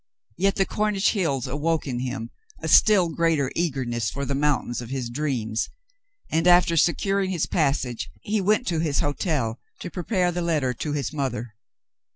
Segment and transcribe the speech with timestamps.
[0.35, 4.89] Yet the Cornish hills awoke in him a still greater eagerness for the mountains of
[4.89, 5.69] his dreams,
[6.31, 10.93] and, after securing his passage, he went to his hotel to prepare the letter to
[10.93, 11.53] his mother.